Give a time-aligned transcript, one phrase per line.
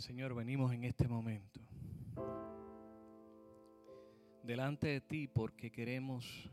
[0.00, 1.60] Señor, venimos en este momento
[4.44, 6.50] delante de ti porque queremos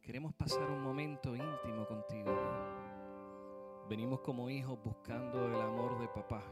[0.00, 2.30] queremos pasar un momento íntimo contigo.
[3.88, 6.44] Venimos como hijos buscando el amor de papá.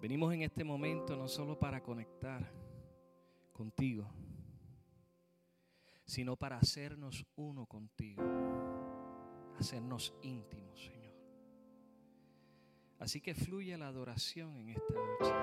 [0.00, 2.48] Venimos en este momento no solo para conectar
[3.52, 4.08] contigo,
[6.04, 8.22] sino para hacernos uno contigo,
[9.58, 10.97] hacernos íntimos, Señor.
[12.98, 15.34] Así que fluye la adoración en esta noche.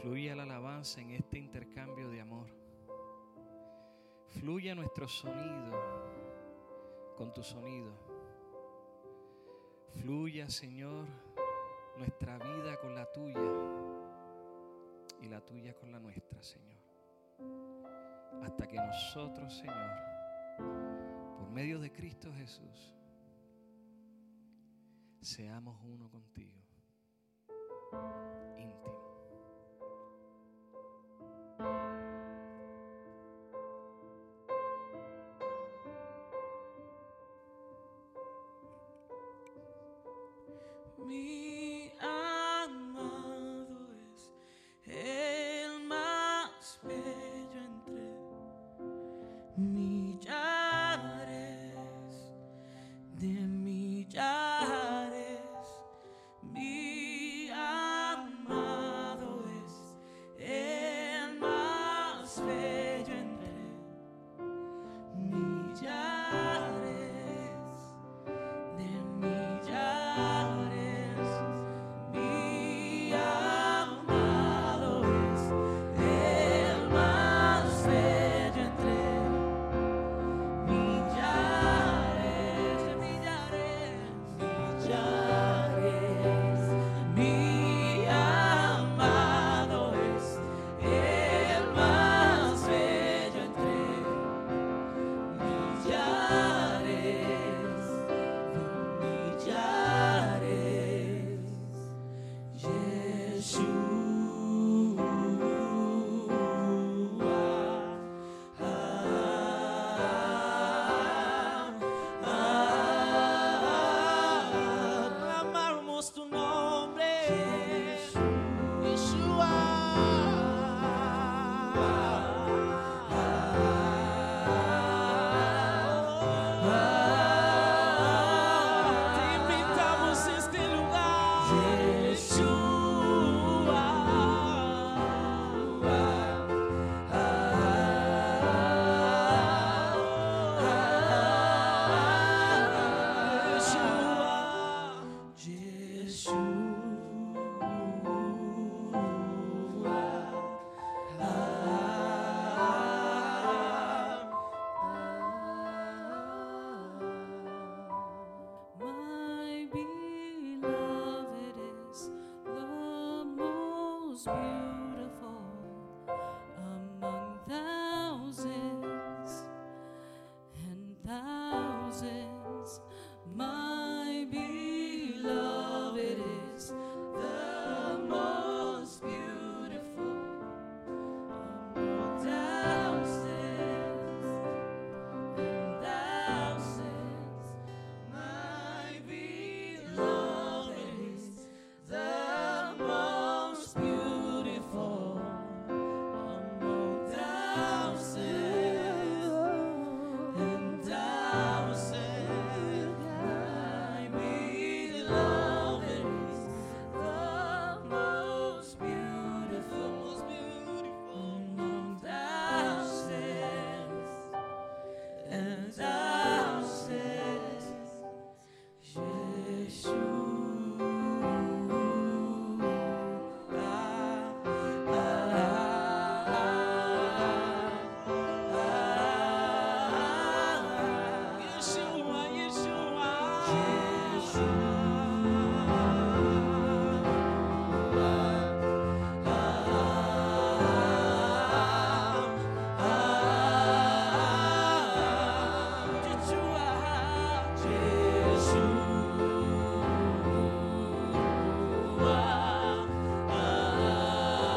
[0.00, 2.48] Fluye la alabanza en este intercambio de amor.
[4.28, 5.72] Fluye nuestro sonido
[7.16, 7.92] con tu sonido.
[10.00, 11.06] Fluya, Señor,
[11.96, 13.40] nuestra vida con la tuya
[15.20, 16.76] y la tuya con la nuestra, Señor.
[18.44, 19.90] Hasta que nosotros, Señor,
[21.36, 22.97] por medio de Cristo Jesús,
[25.20, 26.58] seamos uno contigo.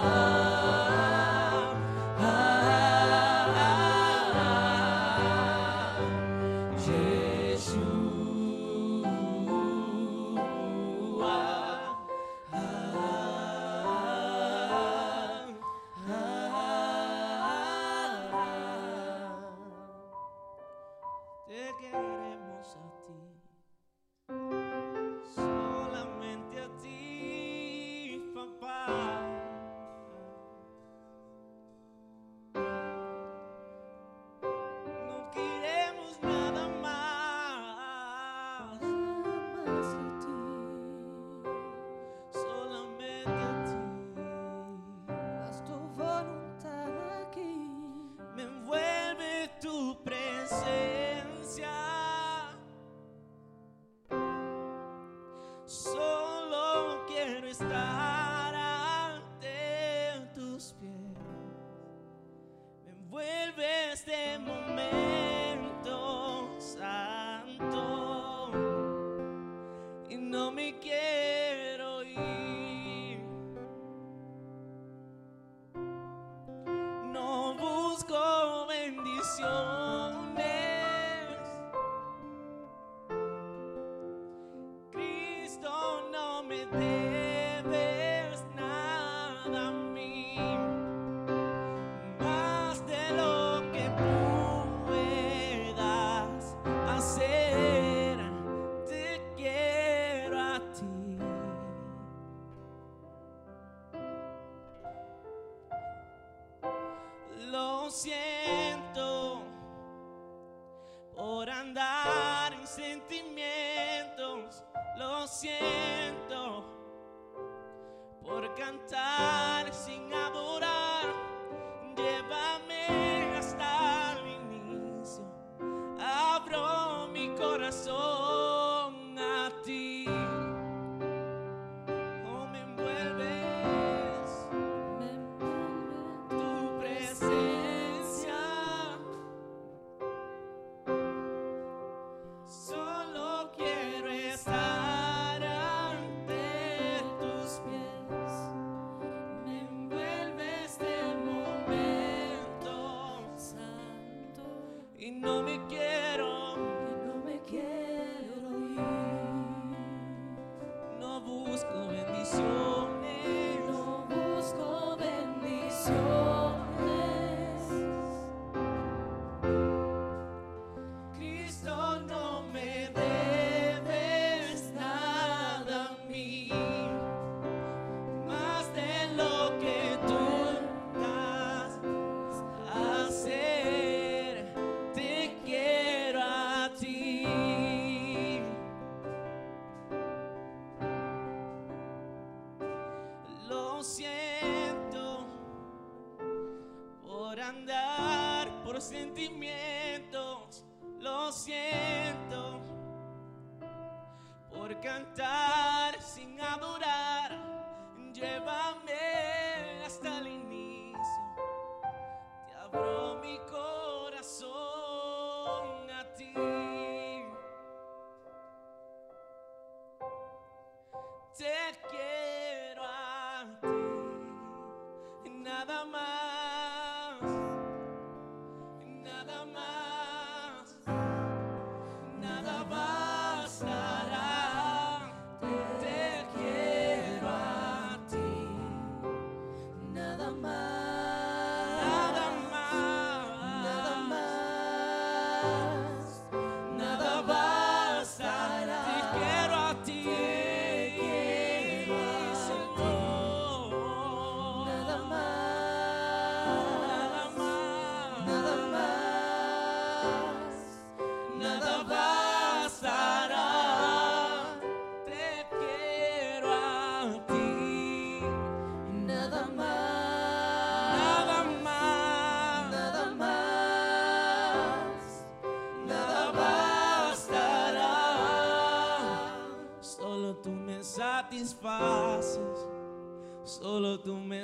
[0.04, 0.41] love.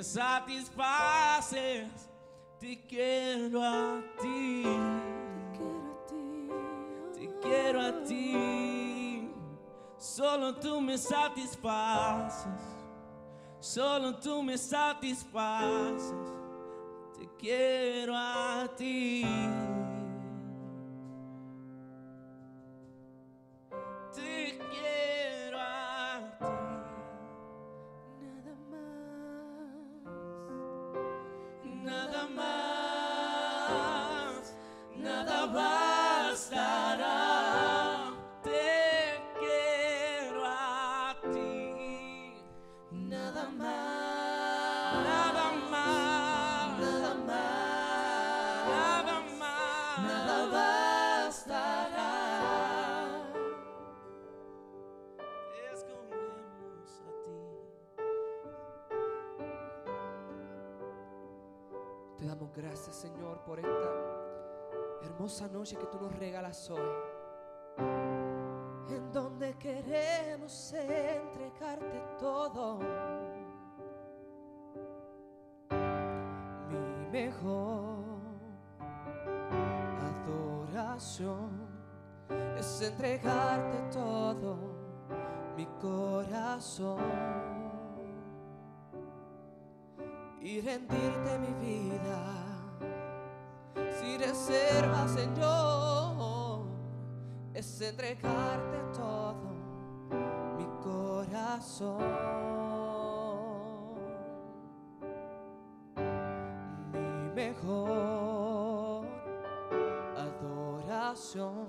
[0.08, 1.88] satisfaces,
[2.60, 4.64] te quiero a ti.
[7.14, 9.30] Te quiero a ti.
[9.98, 12.48] Solo tú me satisfaces.
[13.60, 16.14] Solo tú me satisfaces.
[17.18, 19.26] Te quiero a ti.
[65.76, 66.80] que tú nos regalas hoy.
[68.90, 72.80] En donde queremos entregarte todo.
[76.70, 77.98] Mi mejor
[80.00, 81.68] adoración
[82.58, 84.58] es entregarte todo
[85.58, 87.00] mi corazón
[90.40, 92.47] y rendirte mi vida
[94.48, 96.68] reserva, Señor,
[97.54, 99.52] es entregarte todo
[100.58, 101.98] mi corazón.
[106.94, 109.06] Mi mejor
[110.16, 111.68] adoración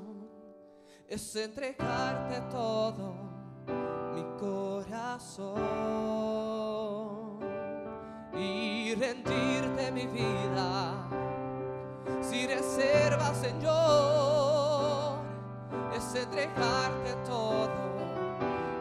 [1.09, 3.15] es entregarte todo
[4.15, 5.59] mi corazón
[8.35, 10.88] y rendirte mi vida
[12.79, 15.19] sin reserva, Señor,
[15.95, 17.89] es entregarte todo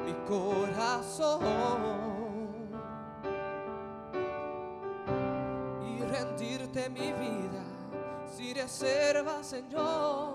[0.05, 1.41] mi corazón
[5.83, 7.63] y rendirte mi vida
[8.35, 10.33] sin reserva, Señor,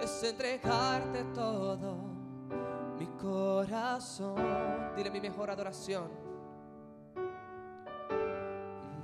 [0.00, 1.96] es entregarte todo
[2.98, 4.36] mi corazón.
[4.96, 6.08] Dile mi mejor adoración.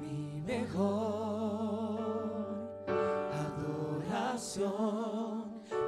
[0.01, 1.42] Mi mejor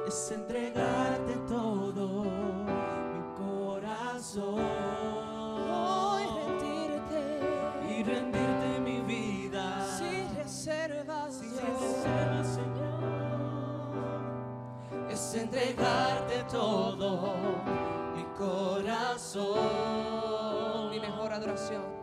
[0.07, 4.59] es entregarte todo mi corazón
[5.69, 7.39] Hoy rendirte
[7.87, 11.79] y rendirte mi vida sin reservas, sin Dios.
[11.79, 13.03] reserva, Señor.
[15.11, 17.35] Es entregarte todo
[18.15, 19.59] mi corazón.
[20.89, 21.94] Mi mejor adoración.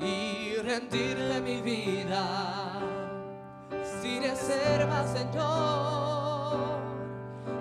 [0.00, 2.80] Y rendirte mi vida
[4.00, 6.78] sin reserva, Señor.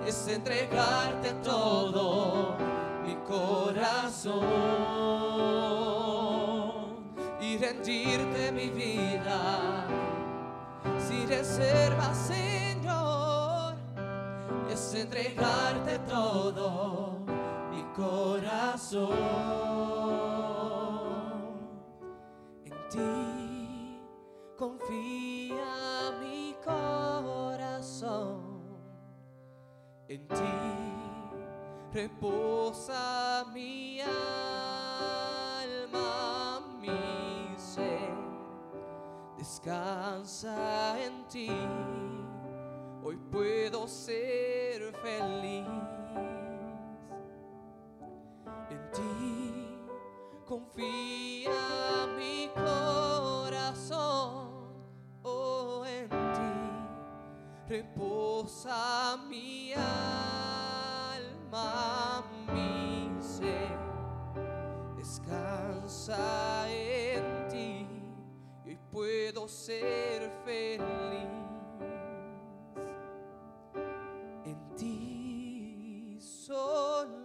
[0.05, 2.57] es entregarte todo
[3.05, 4.43] mi corazón
[7.41, 9.85] y rendirte mi vida
[10.99, 13.75] sin reserva, Señor.
[14.69, 17.22] es entregarte todo
[17.95, 19.13] corazón.
[22.65, 23.99] En ti
[24.57, 28.41] confía mi corazón.
[30.07, 30.33] En ti
[31.91, 34.21] reposa mi alma,
[36.81, 38.13] mi ser.
[39.37, 41.51] Descansa en ti.
[43.03, 45.92] Hoy puedo ser feliz.
[48.69, 49.13] En ti.
[50.45, 53.97] Confía mi corazón,
[55.23, 56.53] oh en ti.
[57.67, 61.43] Reposa mi alma,
[62.53, 63.79] mi ser,
[64.97, 67.87] descansa en ti
[68.65, 70.83] y hoy puedo ser feliz.
[74.45, 77.22] En ti, solo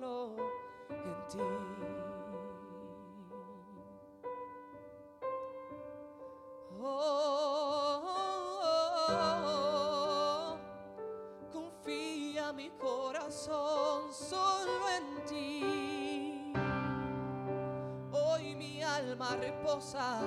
[19.37, 20.21] reposa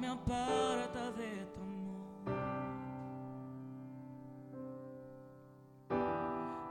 [0.00, 2.36] me aparta de tu amor.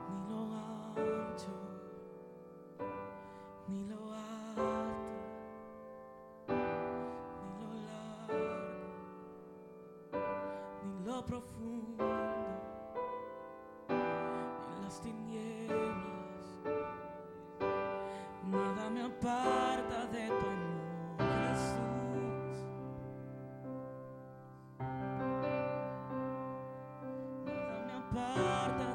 [0.10, 0.40] Ni lo
[0.96, 1.58] ancho,
[3.68, 5.24] ni lo alto,
[7.42, 8.58] ni lo largo,
[10.84, 11.55] ni lo profundo.
[28.16, 28.95] importa.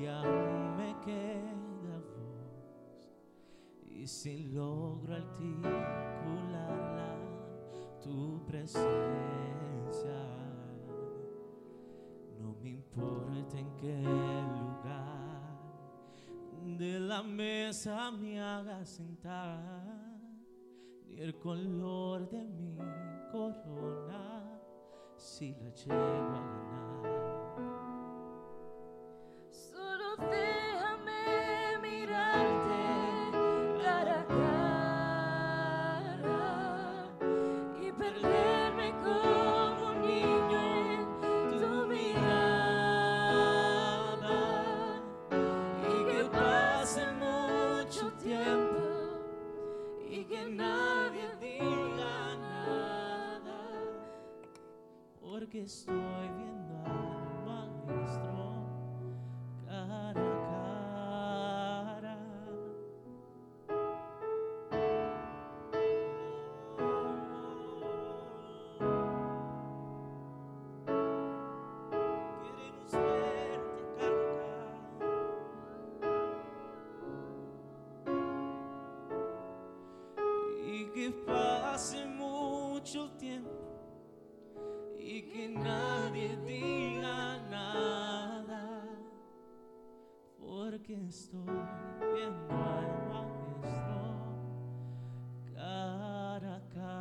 [0.00, 3.12] Que aún me queda voz,
[3.86, 7.18] y si logro articularla,
[8.02, 8.88] tu presencia.
[12.38, 14.02] No me importa en qué
[14.58, 15.58] lugar
[16.78, 20.16] de la mesa me haga sentar,
[21.04, 21.99] ni el color
[81.00, 83.48] que pase mucho tiempo
[84.98, 88.84] y que nadie diga nada
[90.38, 91.58] porque estoy
[92.12, 94.02] viendo al maestro
[95.54, 96.98] cara a cara.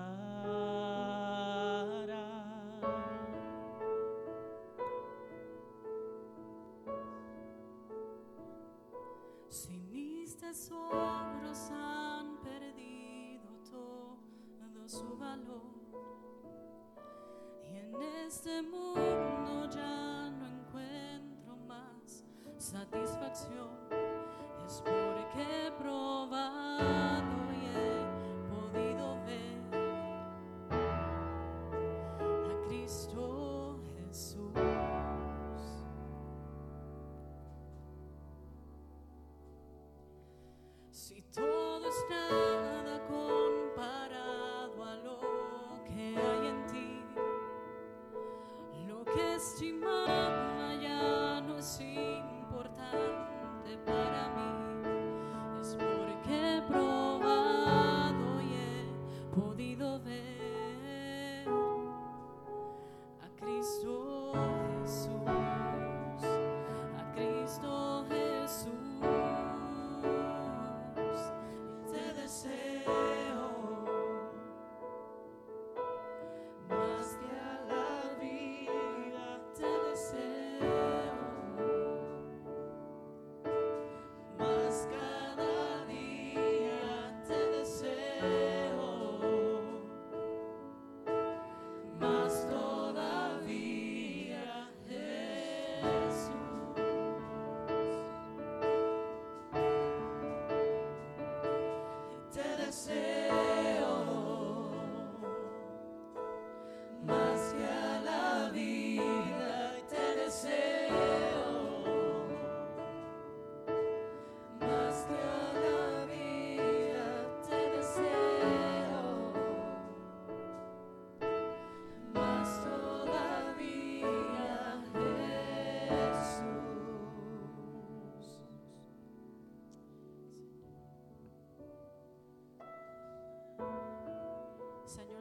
[9.50, 10.99] Si mis tesoros
[14.90, 15.62] su valor.
[17.72, 22.26] Y en este mundo ya no encuentro más
[22.58, 22.99] satisfacción,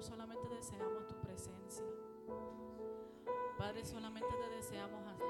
[0.09, 1.85] solamente deseamos tu presencia.
[3.59, 5.25] Padre, solamente te deseamos a ti.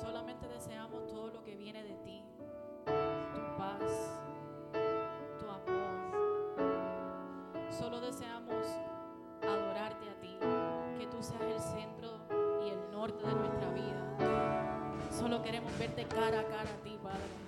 [0.00, 2.24] Solamente deseamos todo lo que viene de ti.
[2.84, 4.18] Tu paz,
[5.38, 5.92] tu amor.
[7.70, 8.66] Solo deseamos
[9.42, 10.36] adorarte a ti.
[10.98, 12.18] Que tú seas el centro
[12.64, 15.08] y el norte de nuestra vida.
[15.10, 17.42] Solo queremos verte cara a cara a ti, Padre.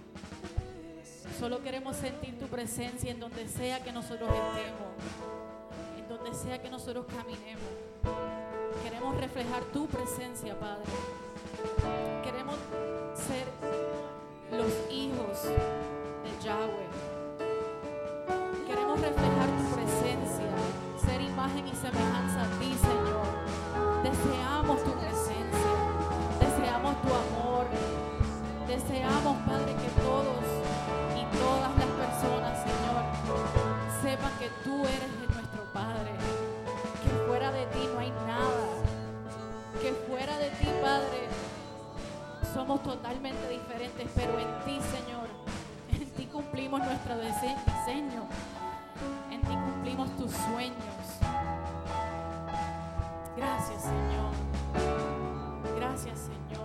[1.39, 4.95] Solo queremos sentir tu presencia en donde sea que nosotros estemos,
[6.35, 7.63] sea que nosotros caminemos.
[8.83, 10.91] Queremos reflejar tu presencia, Padre.
[56.15, 56.64] Señor.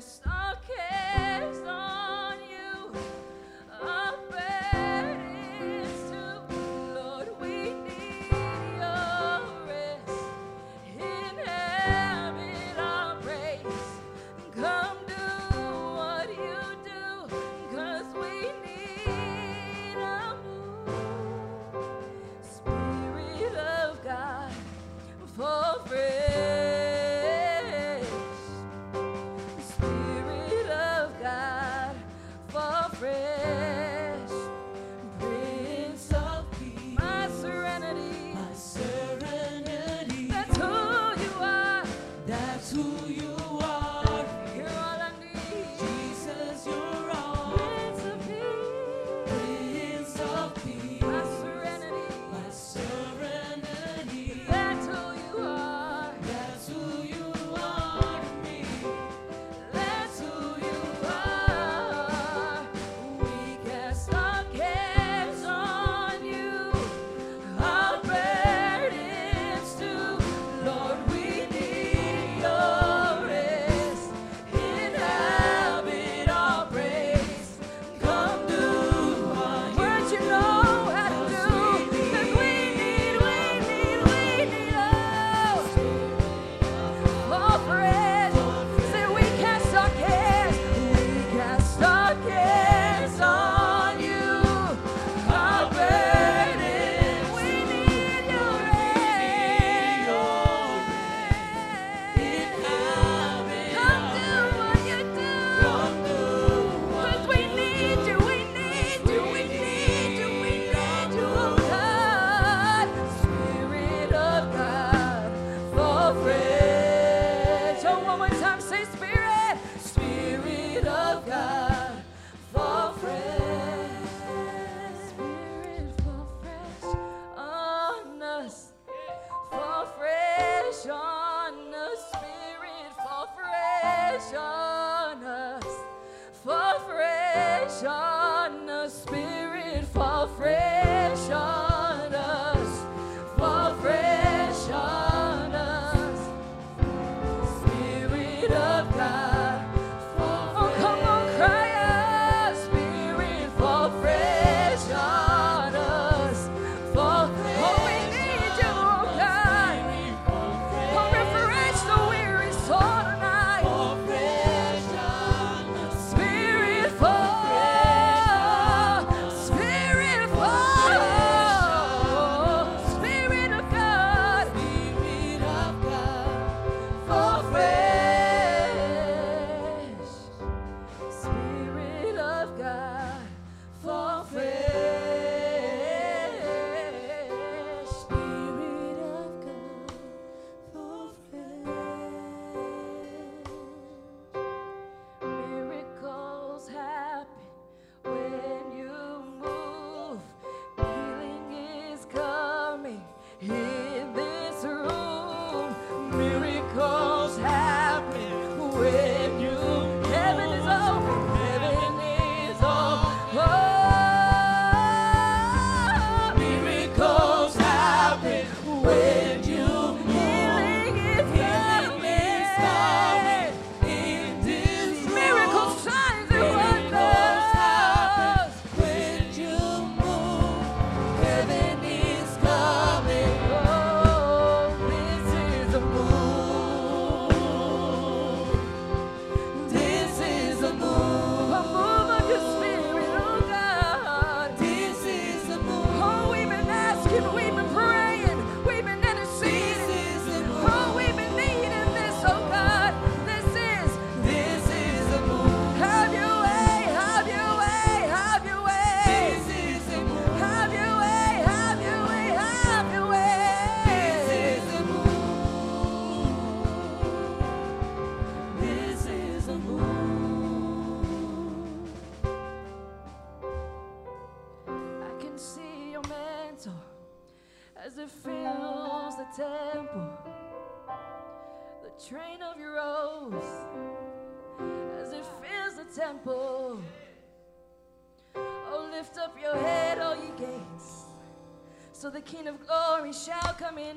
[0.00, 0.29] just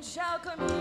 [0.04, 0.73] shall come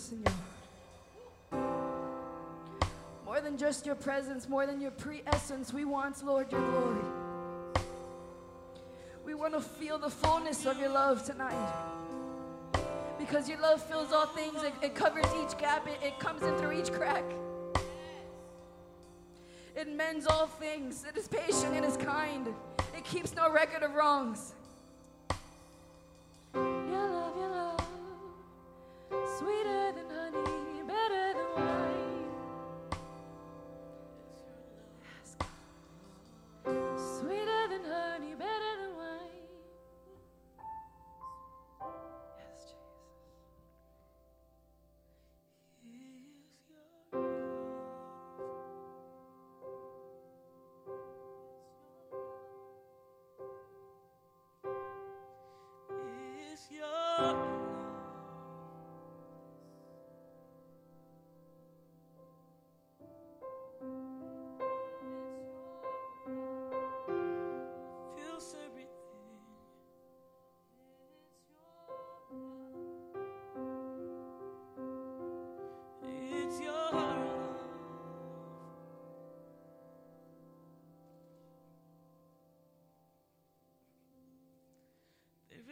[0.00, 0.32] Señor.
[3.24, 7.04] More than just your presence, more than your pre-essence, we want, Lord, your glory.
[9.24, 11.72] We want to feel the fullness of your love tonight.
[13.18, 16.56] Because your love fills all things, it, it covers each gap, it, it comes in
[16.56, 17.24] through each crack.
[19.76, 22.48] It mends all things, it is patient, it is kind,
[22.96, 24.54] it keeps no record of wrongs.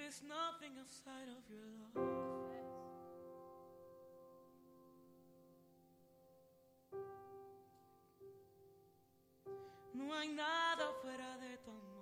[0.09, 1.93] Is nothing outside of your love.
[9.93, 11.98] No hay nada fuera de tu amor.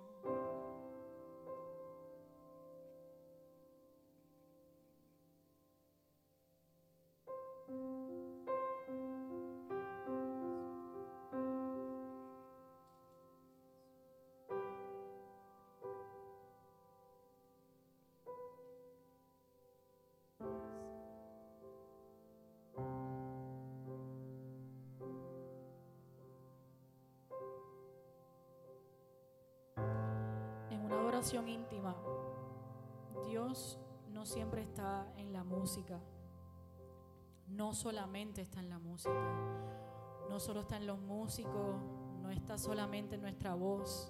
[31.27, 31.93] Oración íntima,
[33.25, 33.77] Dios
[34.13, 35.99] no siempre está en la música.
[37.49, 39.11] No solamente está en la música.
[40.29, 41.75] No solo está en los músicos,
[42.21, 44.09] no está solamente en nuestra voz.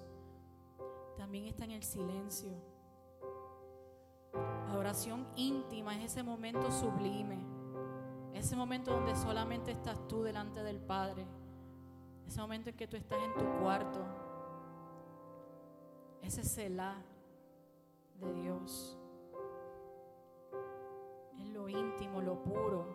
[1.16, 2.52] También está en el silencio.
[4.68, 7.44] La oración íntima es ese momento sublime.
[8.32, 11.26] Ese momento donde solamente estás tú delante del Padre.
[12.28, 14.28] Ese momento en que tú estás en tu cuarto
[16.28, 16.96] ese Selah
[18.20, 18.98] de Dios.
[21.38, 22.92] Es lo íntimo, lo puro.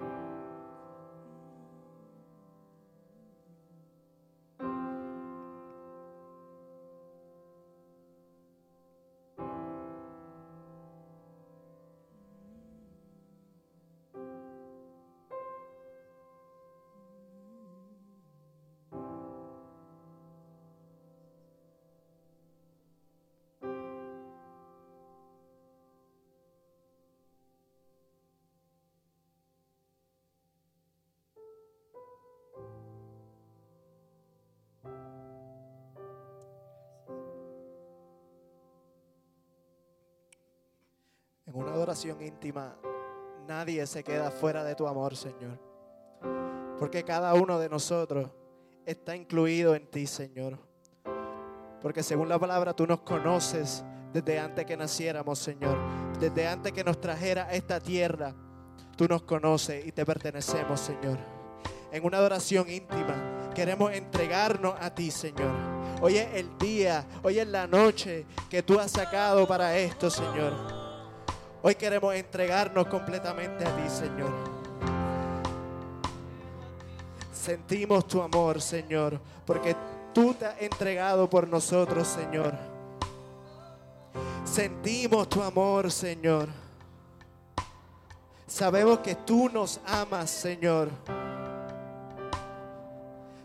[41.83, 42.77] Adoración íntima,
[43.45, 45.59] nadie se queda fuera de tu amor, Señor.
[46.79, 48.29] Porque cada uno de nosotros
[48.85, 50.57] está incluido en ti, Señor.
[51.81, 55.77] Porque según la palabra tú nos conoces desde antes que naciéramos, Señor.
[56.19, 58.33] Desde antes que nos trajera esta tierra,
[58.95, 61.17] tú nos conoces y te pertenecemos, Señor.
[61.91, 65.51] En una adoración íntima queremos entregarnos a ti, Señor.
[66.01, 70.72] Hoy es el día, hoy es la noche que tú has sacado para esto, Señor.
[71.65, 74.33] Hoy queremos entregarnos completamente a ti, Señor.
[77.31, 79.73] Sentimos tu amor, Señor, porque
[80.13, 82.53] tú te has entregado por nosotros, Señor.
[84.43, 86.49] Sentimos tu amor, Señor.
[88.45, 90.89] Sabemos que tú nos amas, Señor.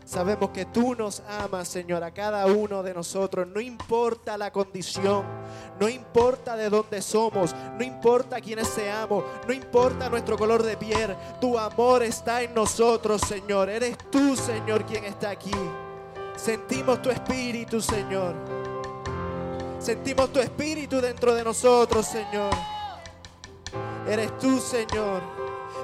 [0.09, 3.45] Sabemos que tú nos amas, Señor, a cada uno de nosotros.
[3.45, 5.23] No importa la condición,
[5.79, 11.15] no importa de dónde somos, no importa quiénes seamos, no importa nuestro color de piel.
[11.39, 13.69] Tu amor está en nosotros, Señor.
[13.69, 15.53] Eres tú, Señor, quien está aquí.
[16.35, 18.33] Sentimos tu espíritu, Señor.
[19.77, 22.49] Sentimos tu espíritu dentro de nosotros, Señor.
[24.07, 25.38] Eres tú, Señor.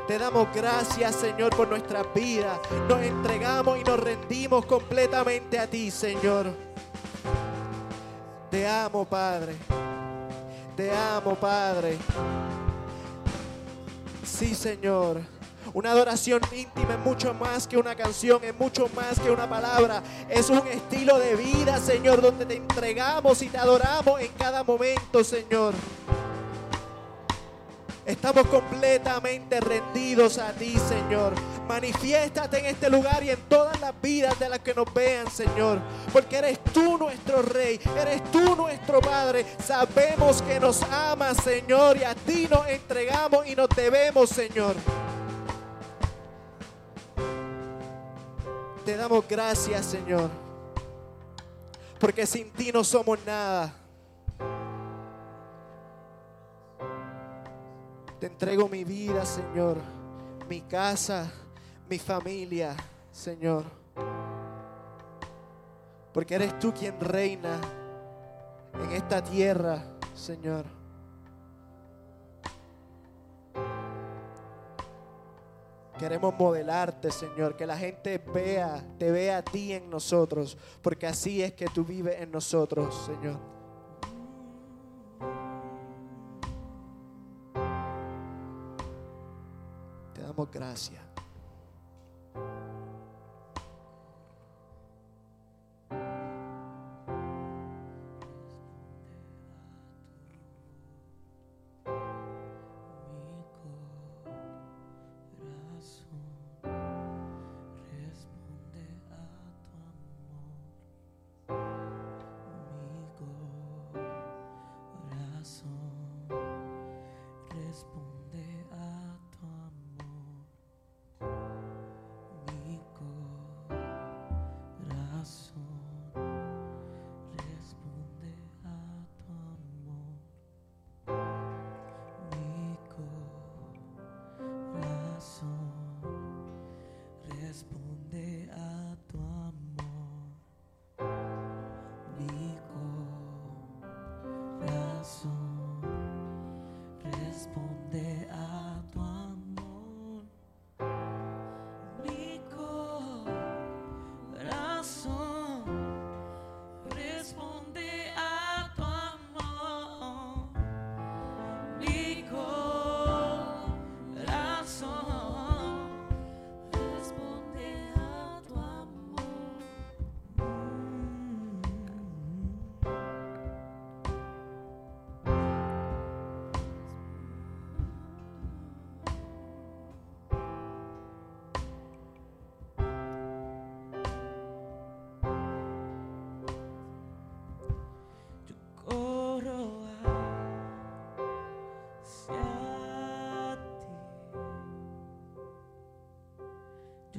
[0.07, 2.61] Te damos gracias, Señor, por nuestra vida.
[2.87, 6.53] Nos entregamos y nos rendimos completamente a ti, Señor.
[8.51, 9.55] Te amo, Padre.
[10.75, 11.97] Te amo, Padre.
[14.23, 15.21] Sí, Señor.
[15.73, 20.03] Una adoración íntima es mucho más que una canción, es mucho más que una palabra.
[20.29, 25.23] Es un estilo de vida, Señor, donde te entregamos y te adoramos en cada momento,
[25.23, 25.73] Señor.
[28.05, 31.33] Estamos completamente rendidos a ti, Señor.
[31.67, 35.79] Manifiéstate en este lugar y en todas las vidas de las que nos vean, Señor.
[36.13, 39.43] Porque eres tú nuestro Rey, eres tú nuestro Padre.
[39.65, 44.75] Sabemos que nos amas, Señor, y a ti nos entregamos y nos debemos, Señor.
[48.85, 50.29] Te damos gracias, Señor.
[51.99, 53.84] Porque sin ti no somos nada.
[58.19, 59.77] Te entrego mi vida, Señor,
[60.47, 61.31] mi casa,
[61.89, 62.75] mi familia,
[63.11, 63.65] Señor.
[66.13, 67.59] Porque eres tú quien reina
[68.81, 70.65] en esta tierra, Señor.
[75.99, 81.41] Queremos modelarte, Señor, que la gente vea, te vea a ti en nosotros, porque así
[81.41, 83.54] es que tú vives en nosotros, Señor.
[90.25, 91.01] Damos gracias.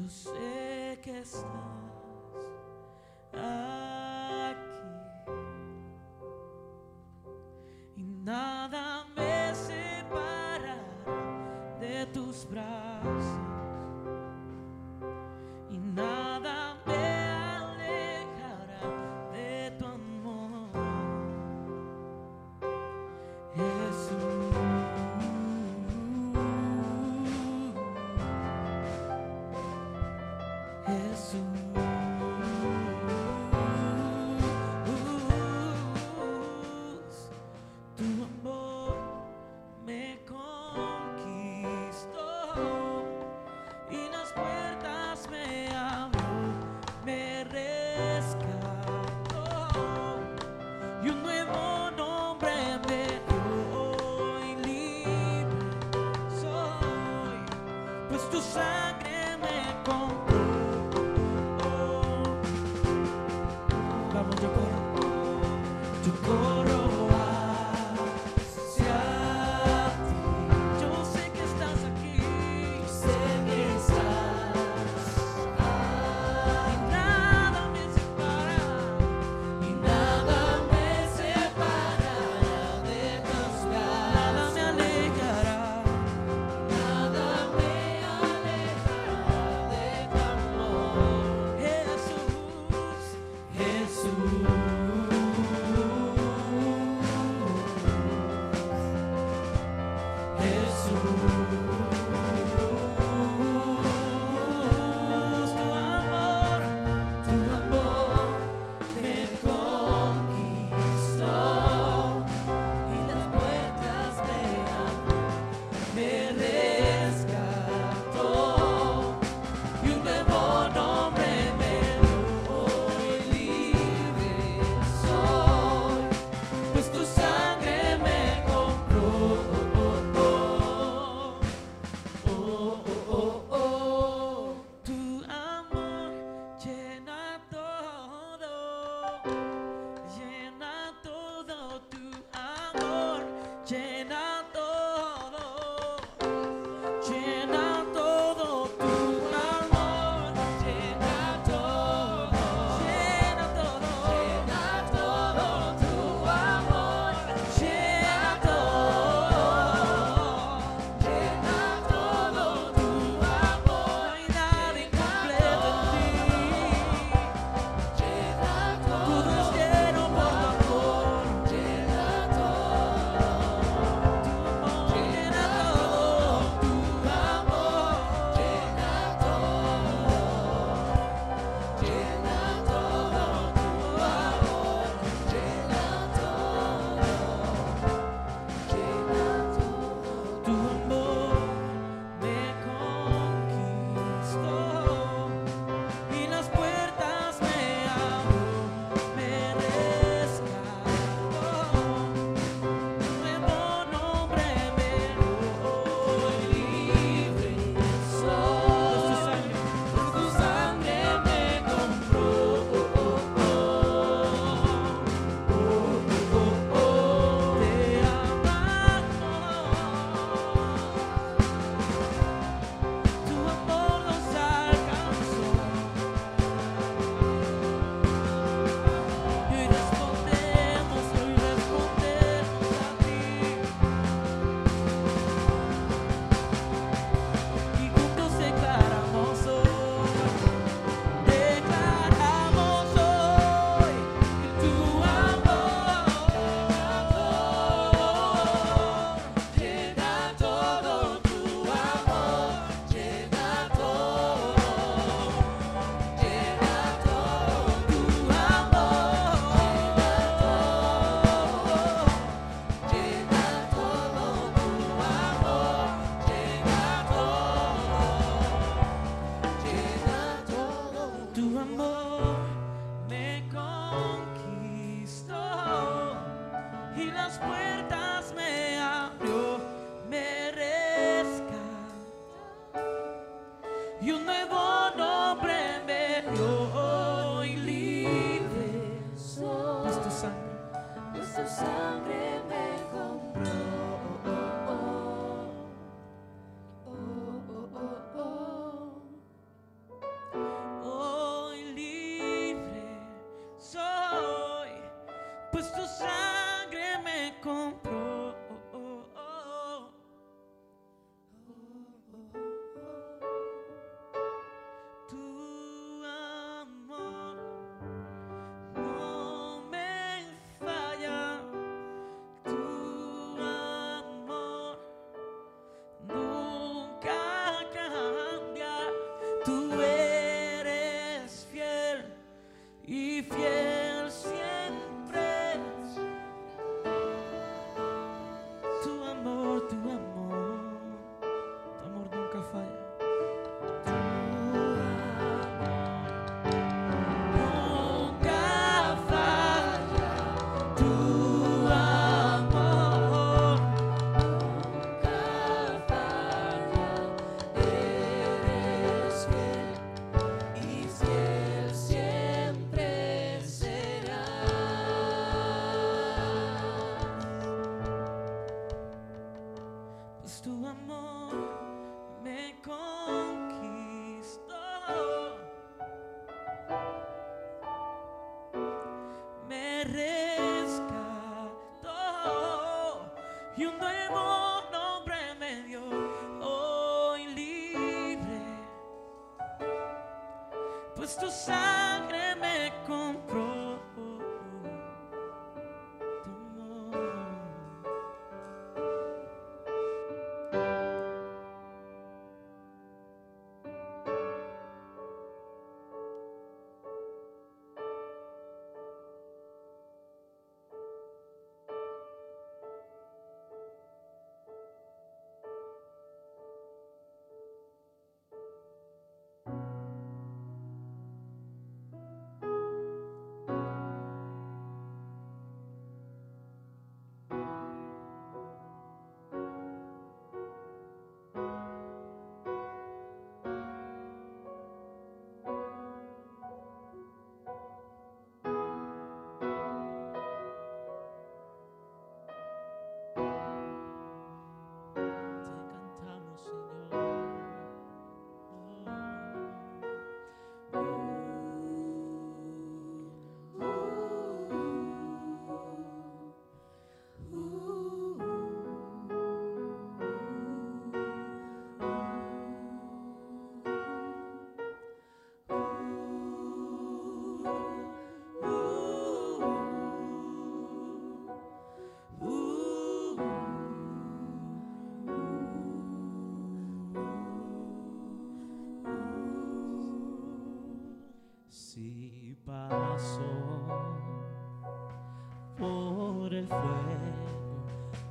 [0.07, 1.76] Yo sé que estás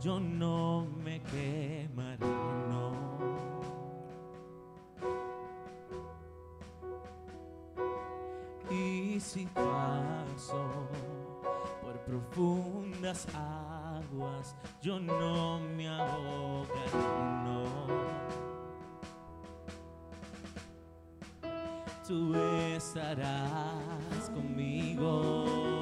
[0.05, 2.27] yo no me quemaré,
[2.69, 2.91] no.
[8.69, 10.87] Y si paso
[11.81, 16.91] por profundas aguas, yo no me ahogaré,
[17.43, 17.63] no.
[22.07, 22.35] Tú
[22.75, 25.74] estarás conmigo.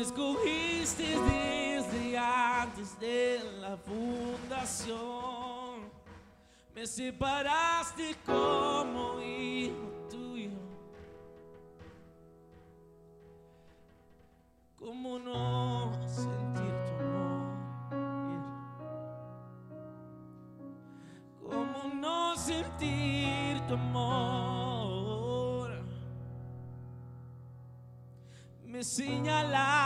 [0.00, 4.96] Me escogiste desde antes de la fundación.
[6.74, 10.52] Me separaste como hijo tuyo.
[14.78, 17.50] ¿Cómo no sentir tu amor?
[21.46, 24.30] ¿Cómo no sentir tu amor?
[28.64, 29.79] Me señalaste,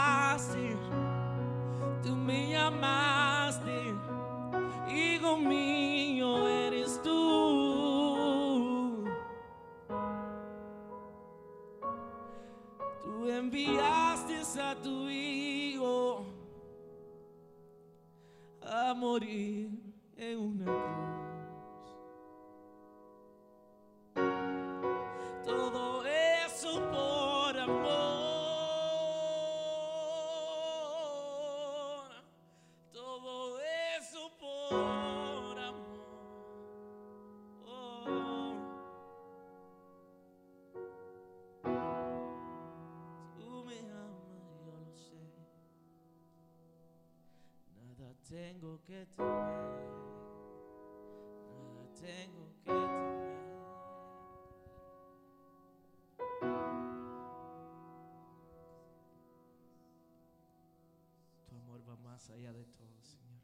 [62.34, 63.40] allá de todo, Señor.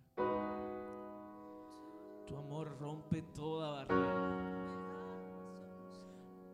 [2.26, 4.50] Tu amor rompe toda barrera.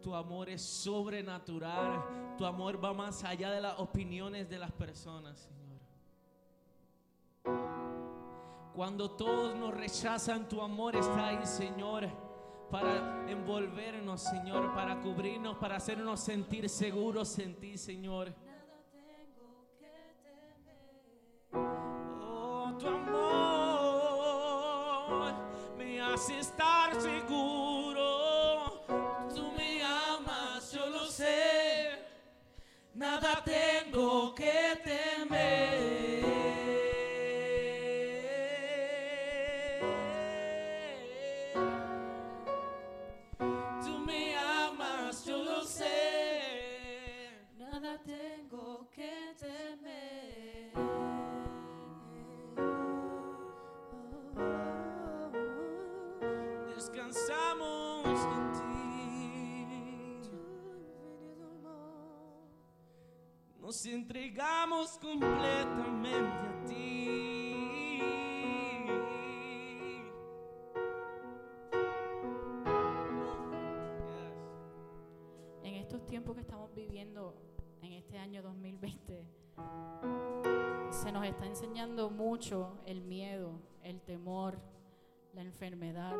[0.03, 2.37] Tu amor es sobrenatural.
[2.37, 5.57] Tu amor va más allá de las opiniones de las personas, Señor.
[8.75, 12.09] Cuando todos nos rechazan, tu amor está ahí, Señor,
[12.71, 18.35] para envolvernos, Señor, para cubrirnos, para hacernos sentir seguros en ti, Señor.
[26.17, 28.81] Hace estar seguro.
[29.35, 31.99] Tú me amas, yo lo sé.
[32.95, 36.17] Nada tengo que temer.
[43.85, 47.29] Tú me amas, yo lo sé.
[47.59, 49.56] Nada tengo que temer.
[63.89, 68.01] Entregamos completamente a ti.
[75.63, 77.37] En estos tiempos que estamos viviendo,
[77.81, 79.25] en este año 2020,
[80.91, 84.59] se nos está enseñando mucho el miedo, el temor,
[85.33, 86.17] la enfermedad,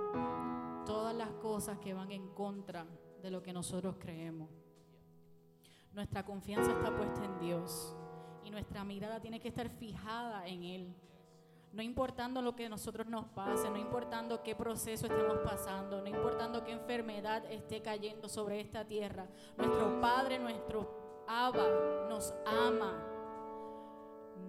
[0.85, 2.87] todas las cosas que van en contra
[3.23, 4.66] de lo que nosotros creemos.
[5.97, 7.97] Nuestra confianza está puesta en Dios
[8.45, 10.95] y nuestra mirada tiene que estar fijada en Él.
[11.73, 16.07] No importando lo que a nosotros nos pase, no importando qué proceso estemos pasando, no
[16.07, 19.27] importando qué enfermedad esté cayendo sobre esta tierra,
[19.57, 21.67] nuestro Padre, nuestro Abba
[22.11, 23.03] nos ama.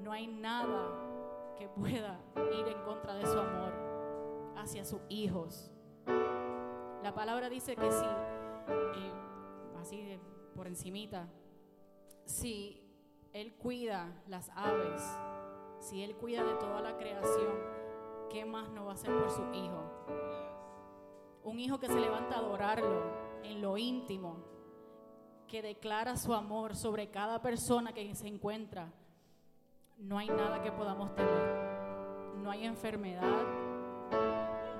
[0.04, 2.20] No hay nada que pueda
[2.60, 3.72] ir en contra de su amor
[4.58, 5.72] hacia sus hijos.
[7.04, 9.14] La palabra dice que si, eh,
[9.80, 10.20] así de
[10.58, 11.30] por encimita,
[12.28, 12.80] si
[13.34, 15.02] Él cuida las aves,
[15.80, 17.56] si Él cuida de toda la creación,
[18.30, 19.84] ¿qué más no va a hacer por su hijo?
[21.44, 23.04] Un hijo que se levanta a adorarlo
[23.44, 24.38] en lo íntimo,
[25.48, 28.94] que declara su amor sobre cada persona que se encuentra
[29.98, 31.68] no hay nada que podamos temer.
[32.44, 33.44] No hay enfermedad,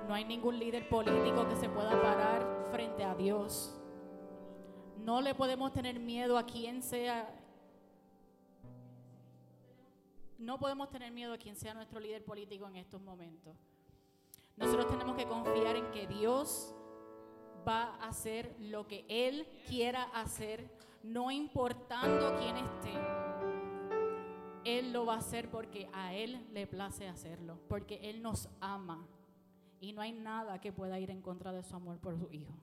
[0.06, 3.76] no hay ningún líder político que se pueda parar frente a Dios.
[4.98, 7.34] No le podemos tener miedo a quien sea.
[10.38, 13.56] No podemos tener miedo a quien sea nuestro líder político en estos momentos.
[14.56, 16.74] Nosotros tenemos que confiar en que Dios
[17.66, 20.70] va a hacer lo que Él quiera hacer,
[21.02, 22.92] no importando quién esté.
[24.64, 29.06] Él lo va a hacer porque a Él le place hacerlo, porque Él nos ama
[29.80, 32.54] y no hay nada que pueda ir en contra de su amor por su Hijo.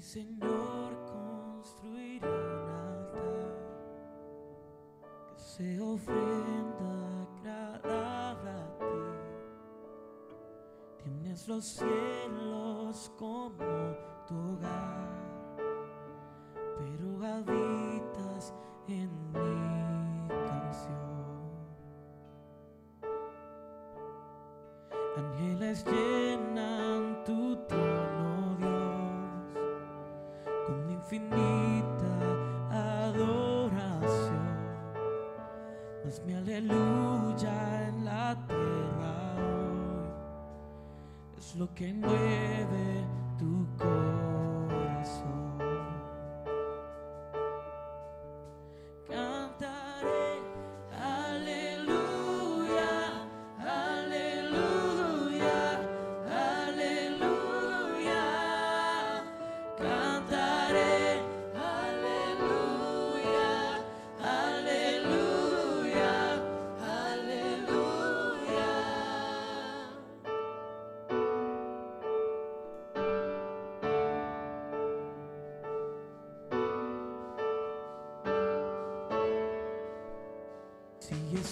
[0.00, 3.52] Señor, construiré un altar
[5.28, 8.96] que sea ofrenda agradable a ti.
[11.04, 13.94] Tienes los cielos como
[14.26, 14.89] tu hogar,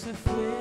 [0.09, 0.58] Si ese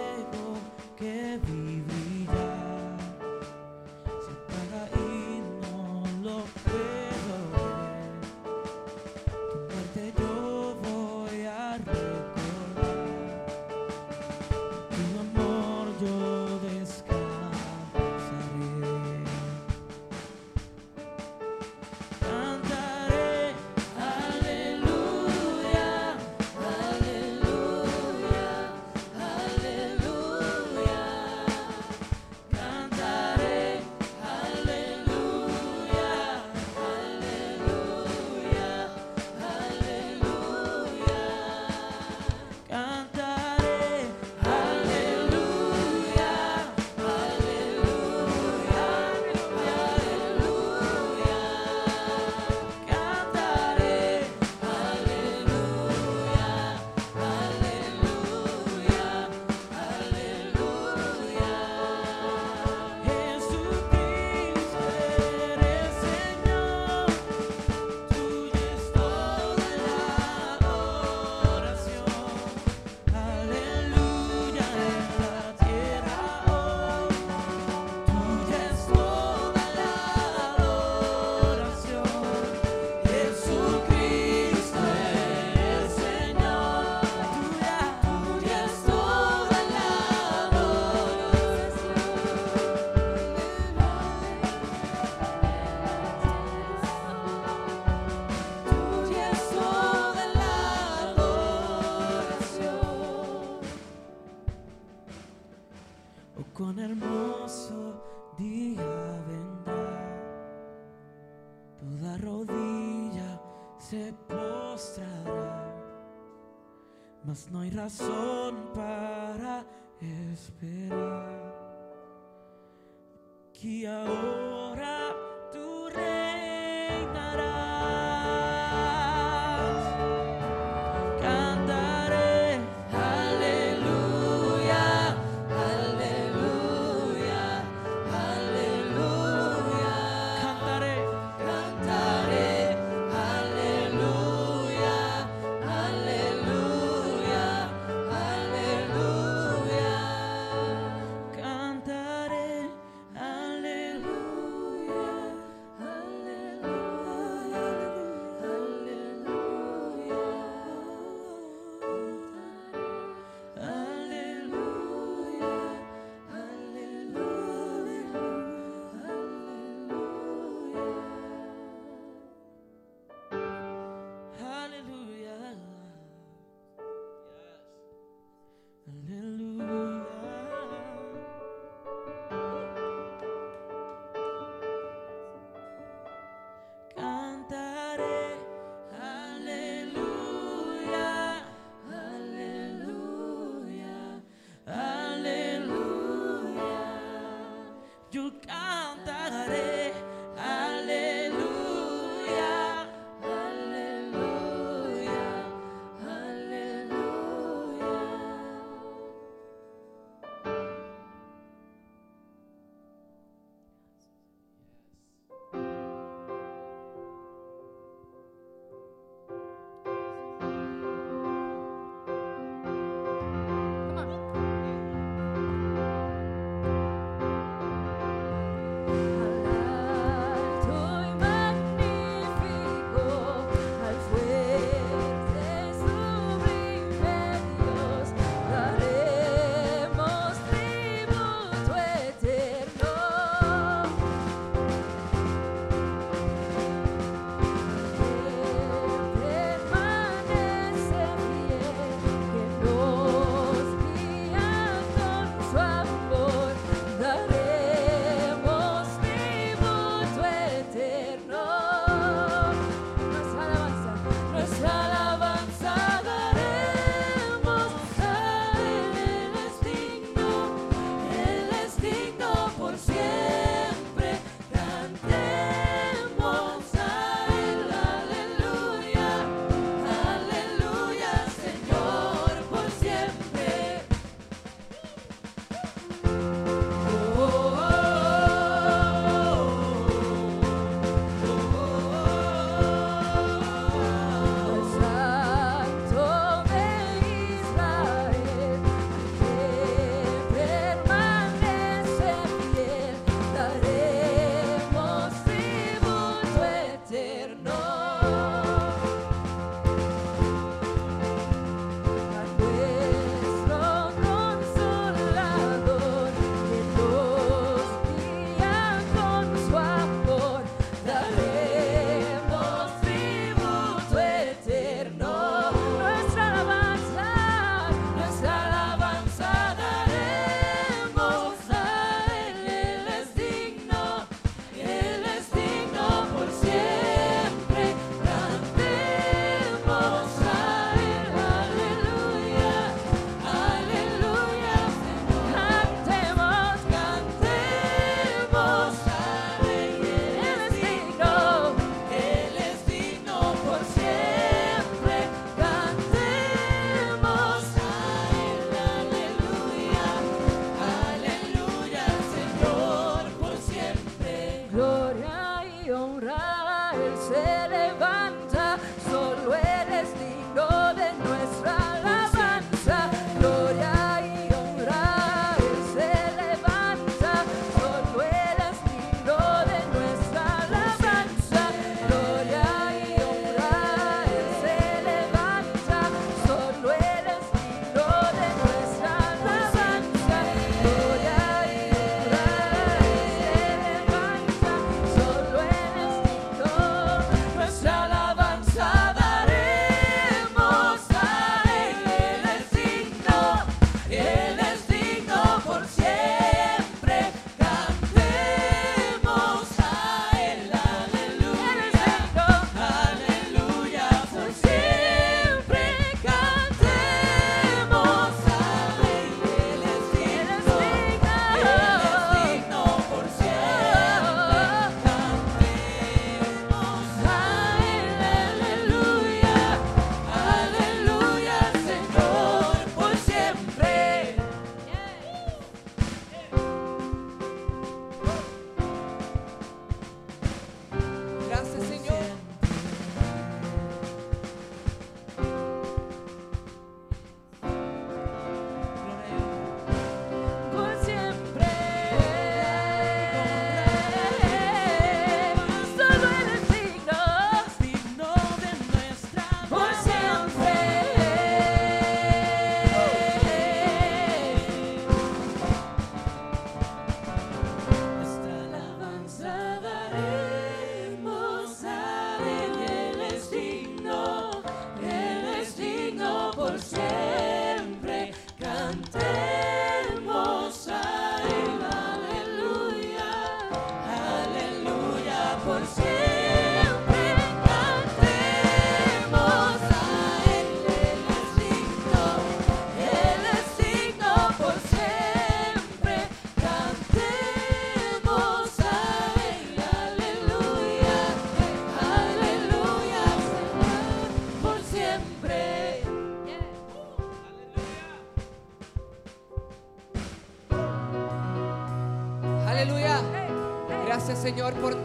[367.08, 367.37] say.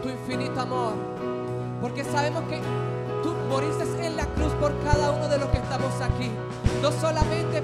[0.04, 0.92] Tu infinito amor.
[1.80, 2.60] Porque sabemos que
[3.22, 6.30] tú moriste en la cruz por cada uno de los que estamos aquí.
[6.82, 7.62] No solamente,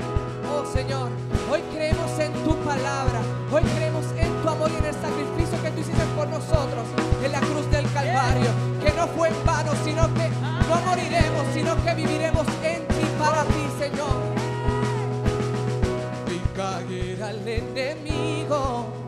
[0.50, 1.10] oh Señor,
[1.52, 3.20] hoy creemos en tu palabra.
[3.52, 6.84] Hoy creemos en tu amor y en el sacrificio que tú hiciste por nosotros
[7.22, 8.50] en la cruz del Calvario.
[8.82, 10.30] Que no fue en vano, sino que
[10.66, 14.16] no moriremos, sino que viviremos en ti para ti, Señor.
[16.32, 18.99] Y caer al enemigo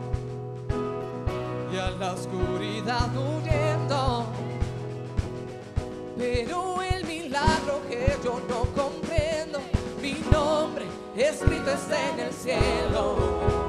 [1.91, 4.25] la oscuridad huyendo.
[6.17, 9.59] Pero el milagro que yo no comprendo,
[10.01, 10.85] mi nombre
[11.15, 13.62] escrito está en el cielo.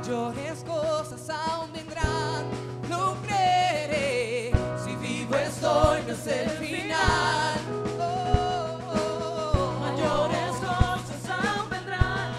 [0.00, 2.46] Mayores cosas aún vendrán,
[2.88, 4.50] lo creeré.
[4.82, 7.58] Si vivo estoy, no es el final.
[8.00, 9.74] Oh.
[9.78, 12.32] Mayores cosas aún vendrán.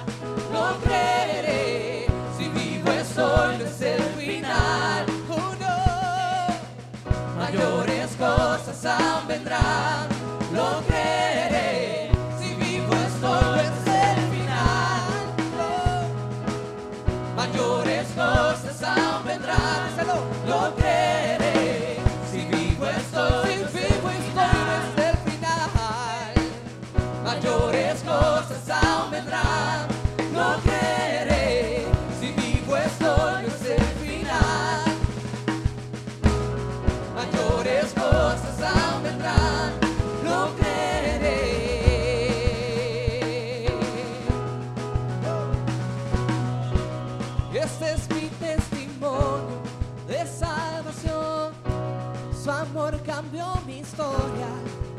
[0.51, 2.07] lo creeré.
[2.35, 5.05] Si vivo estoy, no es el final.
[5.29, 5.77] Oh, no.
[7.37, 10.07] Mayores cosas aún vendrán,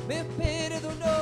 [0.09, 1.17] me perdonó.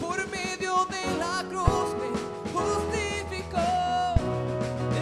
[0.00, 2.08] Por medio de la cruz me
[2.52, 3.70] justificó.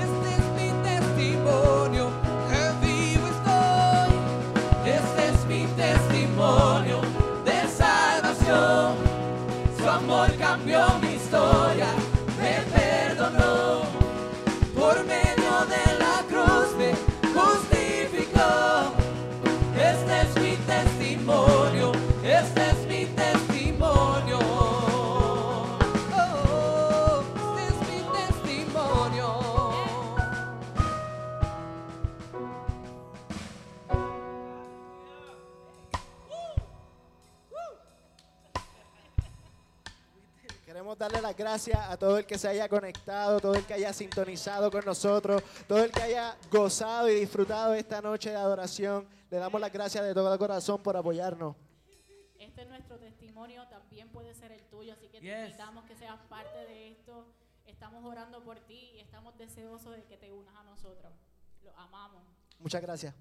[0.02, 2.10] Este es mi testimonio,
[2.48, 4.12] que vivo estoy.
[4.86, 7.01] Este es mi testimonio
[7.44, 8.94] de salvación.
[9.78, 11.89] Su amor cambió mi historia,
[41.05, 44.70] darle las gracias a todo el que se haya conectado, todo el que haya sintonizado
[44.70, 49.06] con nosotros, todo el que haya gozado y disfrutado esta noche de adoración.
[49.31, 51.56] Le damos las gracias de todo corazón por apoyarnos.
[52.39, 56.18] Este es nuestro testimonio, también puede ser el tuyo, así que te invitamos que seas
[56.28, 57.26] parte de esto.
[57.66, 61.12] Estamos orando por ti y estamos deseosos de que te unas a nosotros.
[61.62, 62.22] Lo amamos.
[62.60, 63.14] Muchas gracias.